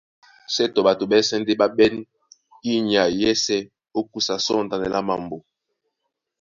[0.53, 1.95] Sětɔ ɓato ɓásɛ̄ ndé ɓá ɓɛ́n
[2.65, 3.57] yí nyay yɛ́sē
[3.97, 5.37] ó kusa sɔ̂ŋtanɛ lá mambo.